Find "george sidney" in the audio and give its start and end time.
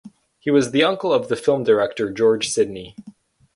2.11-2.95